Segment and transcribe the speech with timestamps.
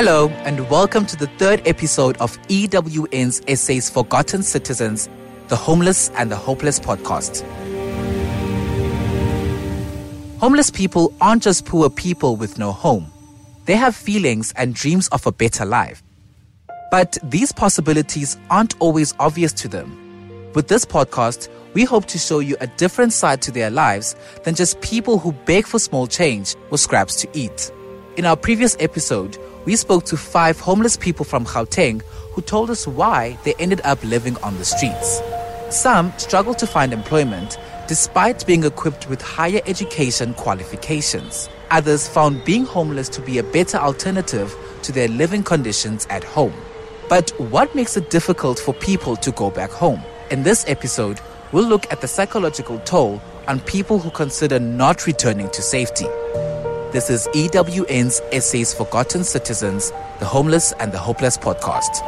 [0.00, 5.08] Hello, and welcome to the third episode of EWN's SA's Forgotten Citizens,
[5.48, 7.42] the Homeless and the Hopeless podcast.
[10.38, 13.10] Homeless people aren't just poor people with no home,
[13.64, 16.00] they have feelings and dreams of a better life.
[16.92, 20.52] But these possibilities aren't always obvious to them.
[20.54, 24.54] With this podcast, we hope to show you a different side to their lives than
[24.54, 27.72] just people who beg for small change or scraps to eat.
[28.16, 32.86] In our previous episode, we spoke to five homeless people from Gauteng who told us
[32.86, 35.20] why they ended up living on the streets.
[35.70, 37.58] Some struggled to find employment
[37.88, 41.48] despite being equipped with higher education qualifications.
[41.70, 46.54] Others found being homeless to be a better alternative to their living conditions at home.
[47.08, 50.02] But what makes it difficult for people to go back home?
[50.30, 51.20] In this episode,
[51.52, 56.06] we'll look at the psychological toll on people who consider not returning to safety.
[56.90, 62.02] This is EWN's SA's Forgotten Citizens, the Homeless and the Hopeless podcast.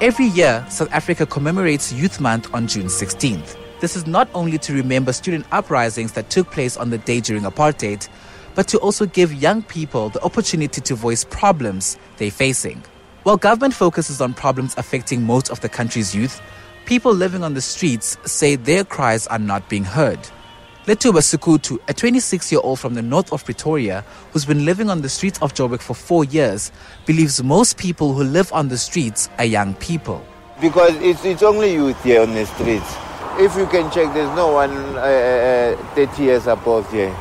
[0.00, 3.58] Every year, South Africa commemorates Youth Month on June 16th.
[3.80, 7.42] This is not only to remember student uprisings that took place on the day during
[7.42, 8.08] apartheid,
[8.54, 12.82] but to also give young people the opportunity to voice problems they're facing.
[13.24, 16.40] While government focuses on problems affecting most of the country's youth,
[16.86, 20.20] people living on the streets say their cries are not being heard.
[20.86, 25.02] Letuba Sukutu, a 26 year old from the north of Pretoria who's been living on
[25.02, 26.70] the streets of Joburg for four years,
[27.06, 30.24] believes most people who live on the streets are young people.
[30.60, 32.94] Because it's, it's only youth here on the streets.
[33.36, 37.12] If you can check, there's no one uh, uh, 30 years above here.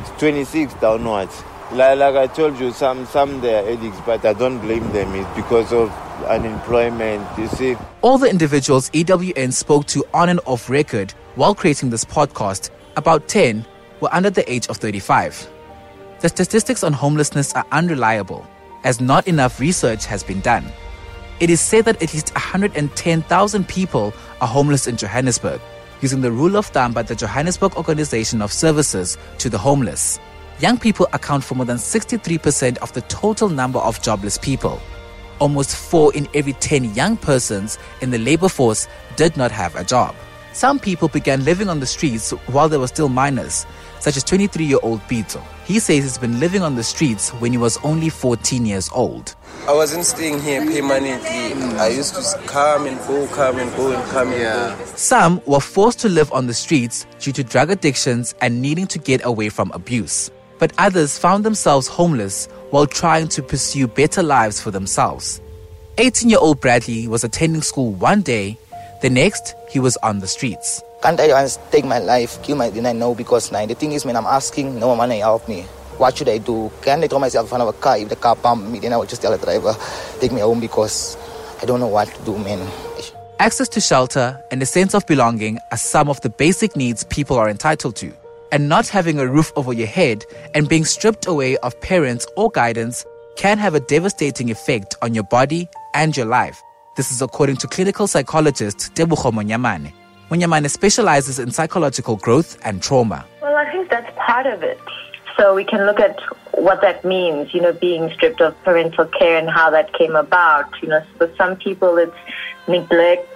[0.00, 1.42] It's 26 downwards.
[1.72, 5.14] Like, like I told you, some, some they are addicts, but I don't blame them.
[5.14, 5.90] It's because of
[6.26, 7.74] unemployment, you see.
[8.02, 13.28] All the individuals EWN spoke to on and off record while creating this podcast about
[13.28, 13.64] 10
[14.00, 15.48] were under the age of 35.
[16.20, 18.46] The statistics on homelessness are unreliable,
[18.84, 20.64] as not enough research has been done.
[21.40, 25.60] It is said that at least 110,000 people are homeless in Johannesburg,
[26.00, 30.20] using the rule of thumb by the Johannesburg Organization of Services to the Homeless.
[30.60, 34.80] Young people account for more than 63% of the total number of jobless people.
[35.40, 39.82] Almost 4 in every 10 young persons in the labor force did not have a
[39.82, 40.14] job.
[40.54, 43.66] Some people began living on the streets while they were still minors,
[43.98, 45.42] such as 23 year old Pito.
[45.64, 49.34] He says he's been living on the streets when he was only 14 years old.
[49.66, 51.76] I wasn't staying here permanently.
[51.76, 54.70] I used to come and go, come and go, and come yeah.
[54.70, 54.84] and go.
[54.94, 59.00] Some were forced to live on the streets due to drug addictions and needing to
[59.00, 60.30] get away from abuse.
[60.60, 65.40] But others found themselves homeless while trying to pursue better lives for themselves.
[65.98, 68.56] 18 year old Bradley was attending school one day
[69.04, 70.82] the next, he was on the streets.
[71.02, 73.92] Can't I just take my life, kill my then I know because now the thing
[73.92, 75.60] is when I'm asking, no one to help me.
[75.98, 76.72] What should I do?
[76.80, 77.98] Can I throw myself in front of a car?
[77.98, 79.76] If the car pump me, then I will just tell the driver,
[80.20, 81.18] take me home because
[81.60, 82.66] I don't know what to do, man.
[83.40, 87.36] Access to shelter and a sense of belonging are some of the basic needs people
[87.36, 88.10] are entitled to.
[88.52, 92.50] And not having a roof over your head and being stripped away of parents or
[92.50, 93.04] guidance
[93.36, 96.62] can have a devastating effect on your body and your life.
[96.96, 99.92] This is according to clinical psychologist Tebogo Monyamane.
[100.30, 103.26] Monyamane specializes in psychological growth and trauma.
[103.42, 104.78] Well, I think that's part of it.
[105.36, 106.20] So we can look at
[106.52, 110.70] what that means, you know, being stripped of parental care and how that came about.
[110.80, 112.14] You know, for some people it's
[112.68, 113.26] neglect,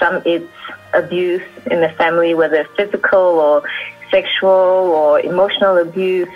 [0.00, 0.50] some it's
[0.92, 3.62] abuse in the family, whether physical or
[4.10, 6.28] sexual or emotional abuse.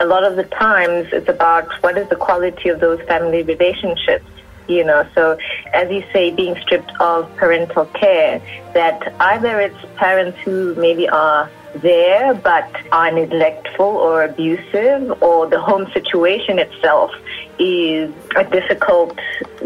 [0.00, 4.26] A lot of the times it's about what is the quality of those family relationships
[4.68, 5.06] you know.
[5.14, 5.38] So,
[5.72, 8.40] as you say, being stripped of parental care,
[8.74, 15.60] that either it's parents who maybe are there but are neglectful or abusive, or the
[15.60, 17.10] home situation itself
[17.58, 19.18] is a difficult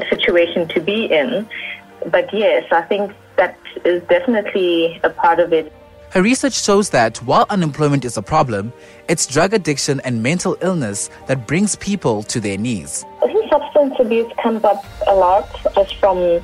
[0.08, 1.48] situation to be in.
[2.10, 5.72] But yes, I think that is definitely a part of it.
[6.10, 8.72] Her research shows that while unemployment is a problem,
[9.08, 13.04] it's drug addiction and mental illness that brings people to their knees.
[13.52, 16.42] Substance abuse comes up a lot just from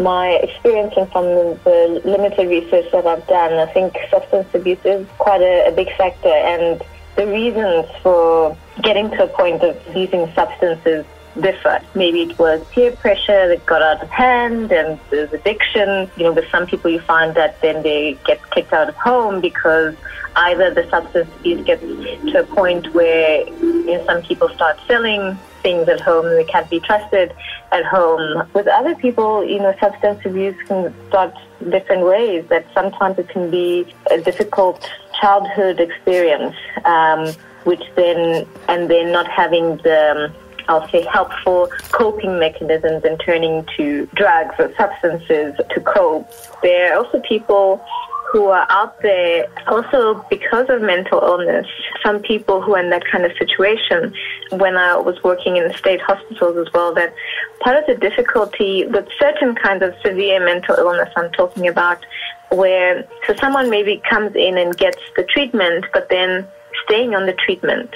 [0.00, 3.52] my experience and from the limited research that I've done.
[3.52, 6.82] I think substance abuse is quite a, a big factor and
[7.16, 11.04] the reasons for getting to a point of using substances
[11.38, 11.82] differ.
[11.94, 16.10] Maybe it was peer pressure that got out of hand and there's addiction.
[16.16, 19.42] You know, with some people you find that then they get kicked out of home
[19.42, 19.94] because
[20.36, 25.38] either the substance abuse gets to a point where you know, some people start selling
[25.66, 27.34] things at home and they can't be trusted
[27.72, 28.48] at home.
[28.54, 31.34] With other people, you know, substance abuse can start
[31.68, 34.88] different ways that sometimes it can be a difficult
[35.20, 36.54] childhood experience,
[36.84, 37.32] um,
[37.64, 40.32] which then, and then not having the
[40.68, 46.28] I'll say, helpful coping mechanisms and turning to drugs or substances to cope.
[46.60, 47.84] There are also people
[48.32, 51.66] who are out there also because of mental illness.
[52.04, 54.12] Some people who are in that kind of situation,
[54.52, 57.14] when I was working in state hospitals as well, that
[57.60, 62.04] part of the difficulty with certain kinds of severe mental illness I'm talking about,
[62.50, 66.46] where so someone maybe comes in and gets the treatment, but then
[66.84, 67.90] staying on the treatment.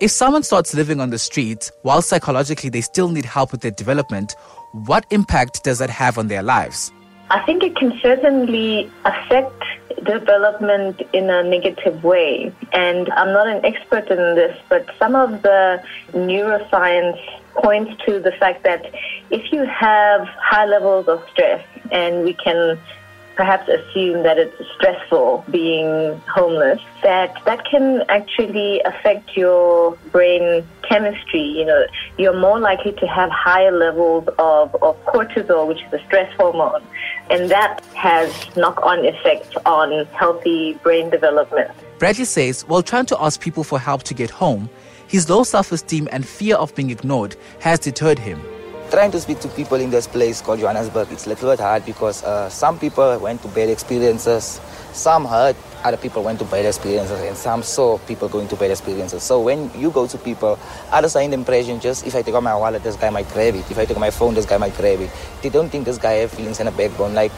[0.00, 3.70] If someone starts living on the streets, while psychologically they still need help with their
[3.70, 4.34] development,
[4.72, 6.90] what impact does that have on their lives?
[7.30, 9.62] I think it can certainly affect
[10.04, 12.52] development in a negative way.
[12.72, 15.80] And I'm not an expert in this, but some of the
[16.12, 17.20] neuroscience
[17.54, 18.92] points to the fact that
[19.30, 22.78] if you have high levels of stress, and we can
[23.36, 31.40] perhaps assume that it's stressful being homeless, that that can actually affect your brain chemistry.
[31.40, 31.86] You know,
[32.18, 36.82] you're more likely to have higher levels of, of cortisol, which is a stress hormone,
[37.30, 41.70] and that has knock-on effects on healthy brain development.
[41.98, 44.68] Bradley says while trying to ask people for help to get home,
[45.06, 48.40] his low self-esteem and fear of being ignored has deterred him
[48.90, 51.86] trying to speak to people in this place called Johannesburg, it's a little bit hard
[51.86, 54.60] because uh, some people went to bad experiences,
[54.92, 58.70] some heard other people went to bad experiences, and some saw people going to bad
[58.70, 59.22] experiences.
[59.22, 60.58] So when you go to people,
[60.90, 63.28] others are in the impression just if I take out my wallet, this guy might
[63.28, 63.70] grab it.
[63.70, 65.10] If I take out my phone, this guy might grab it.
[65.42, 67.14] They don't think this guy has feelings and a backbone.
[67.14, 67.32] Like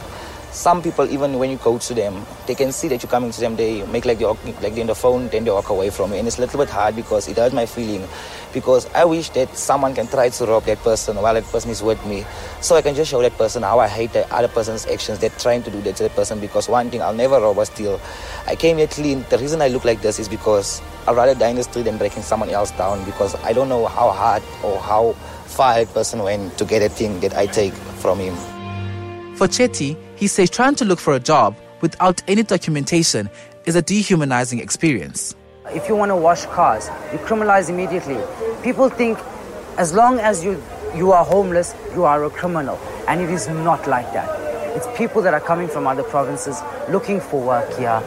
[0.53, 3.41] some people, even when you go to them, they can see that you're coming to
[3.41, 3.57] them.
[3.57, 6.19] They make like they like they're in the phone, then they walk away from you,
[6.19, 8.07] and it's a little bit hard because it hurts my feeling.
[8.53, 11.83] Because I wish that someone can try to rob that person while that person is
[11.83, 12.27] with me,
[12.61, 15.19] so I can just show that person how I hate the other person's actions.
[15.19, 16.39] They're trying to do that to that person.
[16.39, 17.99] Because one thing, I'll never rob or steal.
[18.47, 19.25] I came here clean.
[19.31, 21.97] The reason I look like this is because I'd rather die in the street than
[21.97, 23.03] breaking someone else down.
[23.05, 25.13] Because I don't know how hard or how
[25.47, 28.62] far that person went to get a thing that I take from him.
[29.43, 33.29] For Chetty, he says trying to look for a job without any documentation
[33.67, 35.35] is a dehumanizing experience.
[35.71, 38.23] If you want to wash cars, you criminalize immediately.
[38.63, 39.19] People think
[39.79, 40.63] as long as you,
[40.95, 42.79] you are homeless, you are a criminal.
[43.09, 44.31] And it is not like that.
[44.77, 48.01] It's people that are coming from other provinces looking for work here,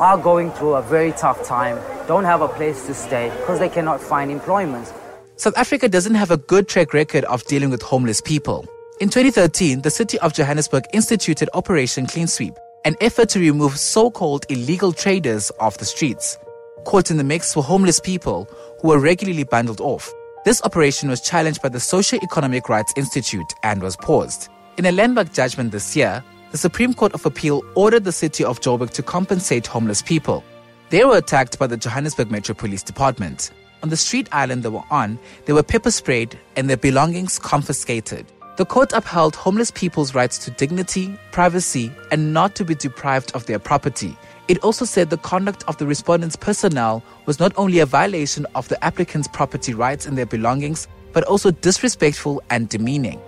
[0.00, 3.68] are going through a very tough time, don't have a place to stay because they
[3.68, 4.92] cannot find employment.
[5.36, 8.68] South Africa doesn't have a good track record of dealing with homeless people.
[9.00, 14.10] In 2013, the city of Johannesburg instituted Operation Clean Sweep, an effort to remove so
[14.10, 16.36] called illegal traders off the streets.
[16.84, 18.46] Caught in the mix were homeless people
[18.78, 20.12] who were regularly bundled off.
[20.44, 24.50] This operation was challenged by the Socio-Economic Rights Institute and was paused.
[24.76, 28.60] In a landmark judgment this year, the Supreme Court of Appeal ordered the city of
[28.60, 30.44] Joburg to compensate homeless people.
[30.90, 33.50] They were attacked by the Johannesburg Metro Police Department.
[33.82, 38.26] On the street island they were on, they were pepper sprayed and their belongings confiscated.
[38.60, 43.46] The court upheld homeless people's rights to dignity, privacy, and not to be deprived of
[43.46, 44.14] their property.
[44.48, 48.68] It also said the conduct of the respondents' personnel was not only a violation of
[48.68, 53.18] the applicants' property rights and their belongings, but also disrespectful and demeaning.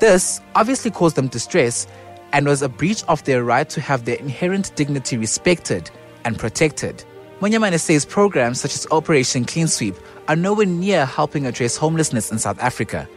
[0.00, 1.86] This obviously caused them distress
[2.32, 5.92] and was a breach of their right to have their inherent dignity respected
[6.24, 7.04] and protected.
[7.38, 9.94] Monyamane says programs such as Operation Clean Sweep
[10.26, 13.08] are nowhere near helping address homelessness in South Africa.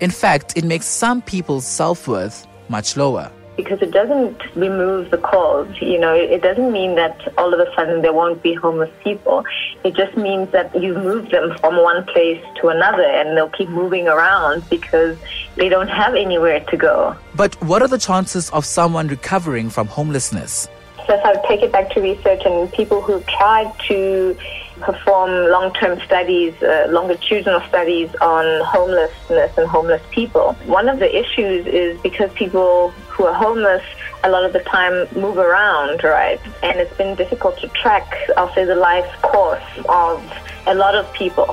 [0.00, 3.32] In fact, it makes some people's self worth much lower.
[3.56, 7.66] Because it doesn't remove the cause, you know, it doesn't mean that all of a
[7.74, 9.44] sudden there won't be homeless people.
[9.82, 13.68] It just means that you move them from one place to another and they'll keep
[13.68, 15.18] moving around because
[15.56, 17.16] they don't have anywhere to go.
[17.34, 20.68] But what are the chances of someone recovering from homelessness?
[21.08, 24.36] If I take it back to research and people who've tried to
[24.80, 30.52] perform long-term studies, uh, longitudinal studies on homelessness and homeless people.
[30.66, 33.82] One of the issues is because people who are homeless
[34.24, 36.40] a lot of the time move around, right?
[36.62, 40.22] And it's been difficult to track, I'll say, the life course of
[40.66, 41.46] a lot of people.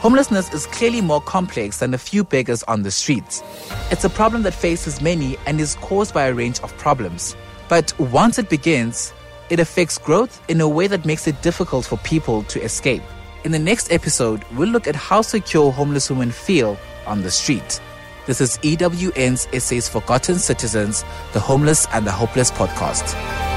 [0.00, 3.42] Homelessness is clearly more complex than a few beggars on the streets.
[3.90, 7.34] It's a problem that faces many and is caused by a range of problems.
[7.68, 9.12] But once it begins,
[9.50, 13.02] it affects growth in a way that makes it difficult for people to escape.
[13.44, 17.80] In the next episode, we'll look at how secure homeless women feel on the street.
[18.26, 23.47] This is EWN's SA's Forgotten Citizens, the Homeless and the Hopeless podcast.